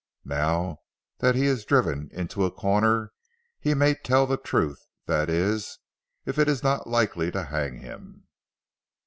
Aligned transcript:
Now 0.25 0.79
that 1.19 1.35
he 1.35 1.45
is 1.45 1.63
driven 1.63 2.09
into 2.11 2.43
a 2.43 2.49
corner, 2.49 3.11
he 3.59 3.75
may 3.75 3.93
tell 3.93 4.25
the 4.25 4.35
truth 4.35 4.83
that 5.05 5.29
is, 5.29 5.77
if 6.25 6.39
it 6.39 6.47
is 6.49 6.63
not 6.63 6.87
likely 6.87 7.29
to 7.29 7.43
hang 7.45 7.77
him." 7.81 8.23